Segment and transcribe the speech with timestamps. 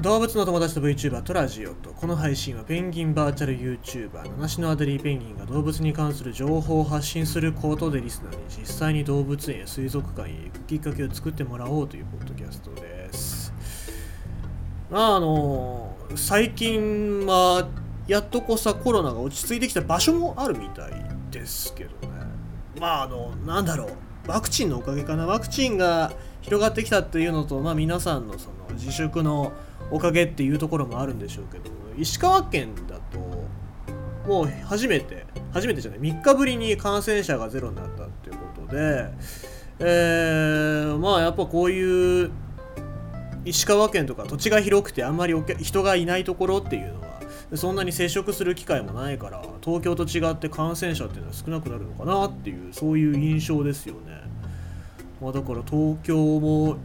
[0.00, 1.90] 動物の友達と VTuber とラジオと。
[1.90, 13.52] この配信はペンギンバーチャル YouTuber 七種のアデリーペンギンが動物に関する情報を発信することでリスナーに実際に動物園や水族館へ行くきっかけを作ってもらおうというポッドキャストです。
[14.90, 17.68] まああの最近は
[18.06, 20.92] やっとこさコロナが落ち着いてきた場所もあるみたい
[21.30, 22.14] ですけどね。
[22.80, 23.90] まああのなんだろう。
[24.26, 25.26] ワクチンのおかげかな。
[25.26, 29.52] ワクチンが広がってきたっていうのと、まあ、皆さんのその自粛の
[29.90, 33.18] おかげっていうところもあるんでしょうけど石川県だと
[34.26, 39.06] もう初めて初めてじゃない3日ぶりに感染者がゼロになったっていうことで、
[39.80, 42.30] えー、まあやっぱこういう
[43.44, 47.10] 石川県とか土地が広くてあんまり人がいないところっていうのは
[47.54, 54.20] そんなに接触する機会もないから東京と違って感染者っていうのは少なくなるのかなっていうそういう印象ですよね、
[55.20, 56.76] まあ、だから東京も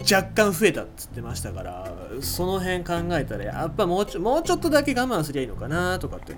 [0.00, 6.36] 若干増えたっつってましたからその辺考えたらやっぱもうちょもうちょっとだけ我慢すりゃいいのかなとかって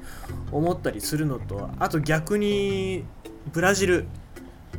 [0.53, 3.05] 思ったりするのとあと逆に
[3.53, 4.07] ブラジル。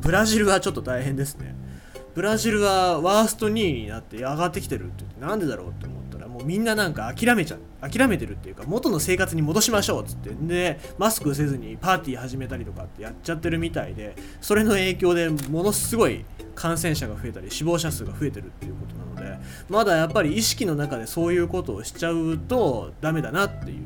[0.01, 1.55] ブラジルはちょっと大変ですね。
[2.13, 5.94] ブラジルはワースト2位になって上がってきてるって言ってなんでだろうって思ったらもう。
[6.45, 16.23] みんななんか諦めちゃ諦めてるっていうか元の生活に戻しましょうっつってでマスクせずにパーティー始めたりとかってやっちゃってるみたいでそれの影響でものすごい
[16.55, 23.79] 感染者が増えたり死亡者数が増えてるっていうことなのでまだやっぱり意識の中でそういうことをしちゃうとダメだなってい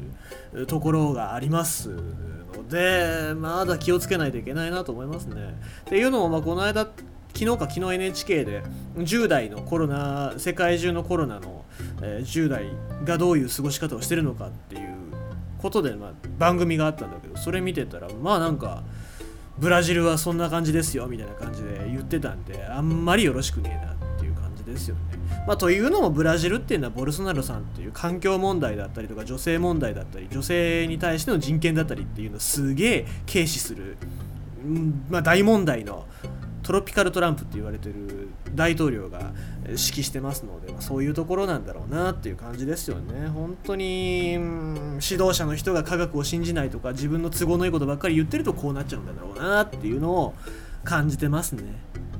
[0.53, 5.55] うところがありますのでまだ気をつけないといけないなと思いますね。
[5.81, 6.89] っていうのもまあこの間
[7.33, 8.63] 昨日か昨日 NHK で
[8.97, 11.63] 10代のコロナ世界中のコロナの、
[12.01, 12.65] えー、10代
[13.03, 14.95] がどういう過ごし方をしてるのかっていう
[15.61, 18.83] ことで、まあ、番組があったんだけどそれ見てたらまあなんか
[19.57, 25.01] ブラジルはそんな感じですよみたいな感じで言ってたんであんまりよろしくねえなっていう感じですよね。
[25.45, 33.97] まあ、というのもブラジルっていうのはボルソナロさんっていう環境問題だったりとか女性問題だったり女性に対しての人権だったりっていうのをすげえ軽視する、
[35.09, 36.05] まあ、大問題の
[36.69, 39.31] トロピカルトランプって言われてる大統領が
[39.63, 43.27] 指揮してますので、まあ、そういうところなんだろうなっていう感じですよね。
[43.27, 44.43] 本当に、指
[45.17, 50.35] 導者の人が科学を信じないとか自分の都合のいいことばっかり言ってるとこうなっちゃうんだろうなっていうのを
[50.83, 51.63] 感じてますね。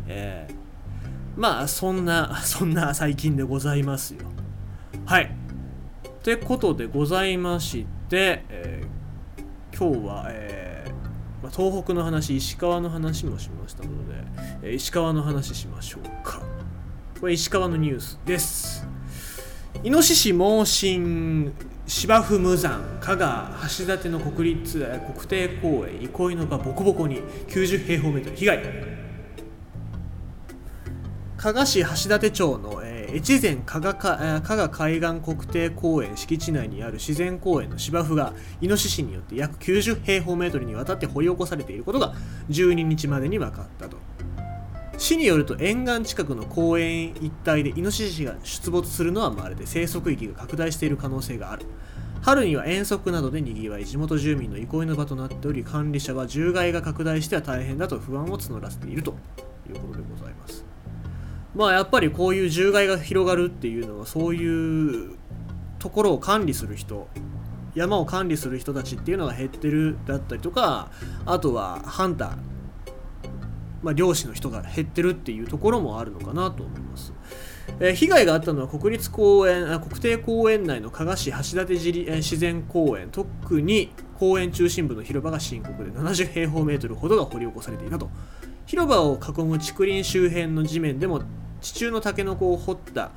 [0.08, 4.22] えー、まあそんな そんな最近でございますよ。
[5.06, 5.26] はい。
[5.26, 10.70] ってことでございまして、えー、今日は、えー
[11.44, 14.29] ま、東北の話石川の話もしましたので、
[14.64, 16.42] え、石川の話しましょうか。
[17.20, 18.88] これ石川のニュースです。
[19.84, 21.54] イノシシ猛進
[21.86, 24.86] 芝生無残加賀橋立の国立
[25.16, 28.60] 国定公園憩いの場ボコボコに90平方メートル被害。
[31.38, 42.14] 加賀市橋立町の、えー、越前加賀か加賀海岸国定公園敷地内にある自然公園の芝生がイノシシによって約90平方メートルにわたって掘り起こされていることが
[42.50, 43.96] 12日までに分かったと。
[45.00, 51.66] 市によると沿岸近くの公園一帯でイノシシが出没するのはまるで生息域が拡大している可能性がある。
[52.22, 59.16] 春には遠足などでにぎわい地元住民の憩いの場となっており管理者は獣害が拡大しては大変だと不安を募らせていると
[59.70, 60.66] いうことでございます。
[61.56, 65.16] まあやっぱりこういう獣害が広がるっていうのはそういう
[65.80, 67.08] ところを管理する人
[67.74, 70.92] 山を管理する人たちっていうのが減ってるだったりとか
[71.26, 72.38] あとはハンター、
[73.82, 77.14] まあ、漁師の人が減ってるっていうところもあるのかなと思います。
[77.80, 88.10] えー、被害があったのは国立公園あ国定公園内の加賀市橋立自然公園特に公園中心部の広場が深刻で70平方メートルほどが掘り起こされていたと
[88.66, 91.22] 広場を囲む竹林周辺の地面でも
[91.62, 93.12] 地中のタケノコを掘った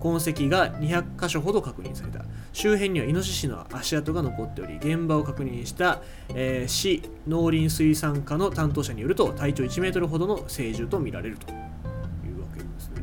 [0.00, 2.24] 痕跡が200箇所ほど確認された。
[2.52, 6.00] 周辺にはイノシシの足跡が残っており現場を確認した、
[6.34, 13.02] えー、市農林水産課の担当者によると体長1メートルほどの成獣とみられるというわけですね。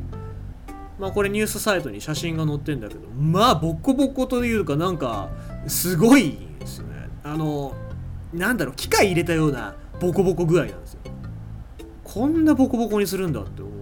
[0.98, 5.30] まあこれニュースサイトに写真が載ってんだけどまあボッコボコというかなんか
[5.66, 6.86] すごいですね。
[7.22, 7.74] あの
[8.32, 11.00] なんだろう機械入れたようなボコボコ具合なんですよ。
[12.04, 13.75] こんなボコボコにするんだって思う。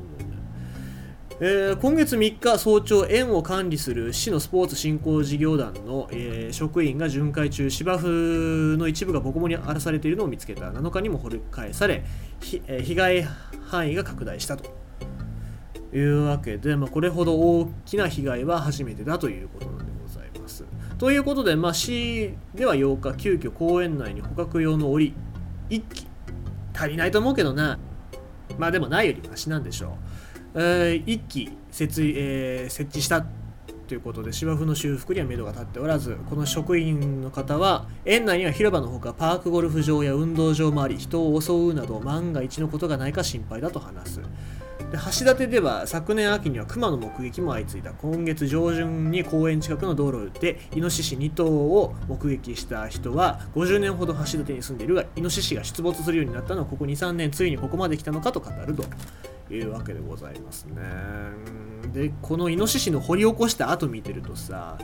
[1.41, 12.05] えー、今月3日早朝園を管理する市のスポーツ振興事業団の、えー、職員が巡回中芝生の一部がボコボコに荒らされているのを見つけた7日にも掘り返され、
[12.69, 13.23] えー、被害
[13.67, 14.71] 範囲が拡大したと
[15.93, 20.65] いうわけで、まあ、これほど大きな被害は初めてだということなんでございます。
[20.99, 25.13] ということで、まあ、市では8日急遽公園内に捕獲用の檻
[25.69, 26.07] 1機
[26.73, 27.81] 足りないと思うけどな
[28.57, 30.34] まあでもないよりマシなんでしょう。
[30.55, 33.25] えー、1機設,、えー、設置した
[33.87, 44.21] ということで芝生の修復には目処が立っておらずこの職員の方は園内には広場のほかパークゴルフ場や運動場もあり人を襲うなど万が一のことがないか心配だと話す。
[44.91, 58.85] で橋立では昨年秋には熊の目撃も相次いだ今月上旬に公園近くの道路でイノシシ2頭を目撃した人は50年ほど橋立に住んでいるがイノシシが出没するようになったのはここ23年ついにここまで来たのかと語ると。
[59.51, 60.83] いうわけでございますね
[61.93, 64.79] でこのイノシシの掘り起こした後見てるとさ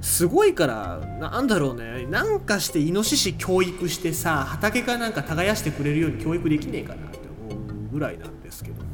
[0.00, 7.18] すごいからなんだろうねなんかしてイノシシ教育してさ畑かなんか耕してくれるように教育できねえかなって
[7.50, 8.88] 思うぐらいなんですけども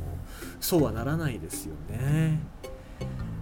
[0.61, 2.41] そうはならないですよね。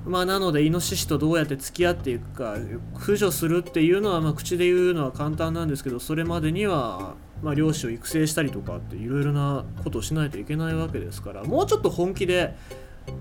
[0.04, 2.56] まあ、なのでイノシシとどうやって付き合っていくか
[2.98, 12.54] 駆除するっていうのは、まあ、口で言うのは簡単なんですけどそれまでには、まあ、漁師を育成したりとかっていろいろなことをしないといけないわけですからもうちょっと本気で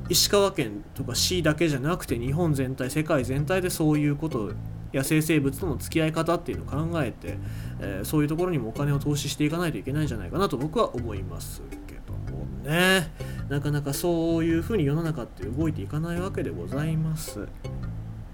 [0.10, 4.54] 石川県とか市だけじゃなくて日本全体世界全体でそういうこと
[4.94, 7.38] 野生生物との付き合い方っていうのを考えて、
[7.80, 13.12] えー、そういうところにもお金を投資していかないといけないんじゃないかなと僕は思いますけどもね
[13.50, 17.48] なかなかそういうふうに世の中って動いていかないわけでございます。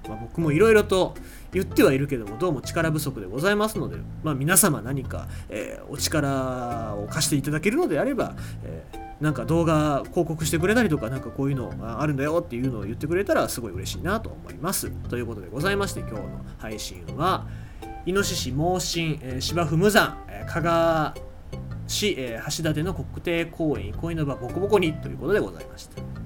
[0.10, 1.14] まあ、僕もいろいろと
[1.54, 14.90] 言ってはいるけどもどうも力不足でございますので、まあ、皆様何か、えー、お力を貸していただけるのであれば、えーなんか動画広告してくれたりとか、なんかこういうのあるんだよっていうのを言ってくれたらすごい嬉しいなと思います。
[15.10, 17.46] ということでございまして、今日の配信は、
[18.06, 21.16] イノシシ猛進、えー、芝生無残、え、加賀
[21.88, 26.19] 市、えー、橋立の国定公園憩いの場ボコボコにということでございました。